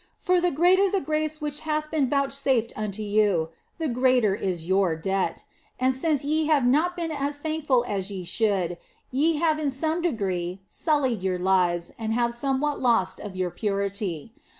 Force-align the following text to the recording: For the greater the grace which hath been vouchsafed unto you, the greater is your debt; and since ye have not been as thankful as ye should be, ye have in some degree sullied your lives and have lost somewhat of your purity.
For 0.17 0.41
the 0.41 0.49
greater 0.49 0.89
the 0.89 0.99
grace 0.99 1.39
which 1.41 1.59
hath 1.59 1.91
been 1.91 2.09
vouchsafed 2.09 2.73
unto 2.75 3.03
you, 3.03 3.49
the 3.77 3.87
greater 3.87 4.33
is 4.33 4.67
your 4.67 4.95
debt; 4.95 5.43
and 5.79 5.93
since 5.93 6.23
ye 6.25 6.47
have 6.47 6.65
not 6.65 6.95
been 6.95 7.11
as 7.11 7.37
thankful 7.37 7.85
as 7.87 8.09
ye 8.09 8.23
should 8.25 8.79
be, 9.11 9.15
ye 9.19 9.35
have 9.35 9.59
in 9.59 9.69
some 9.69 10.01
degree 10.01 10.59
sullied 10.67 11.21
your 11.21 11.37
lives 11.37 11.93
and 11.99 12.13
have 12.13 12.31
lost 12.31 12.39
somewhat 12.39 13.19
of 13.19 13.35
your 13.35 13.51
purity. 13.51 14.33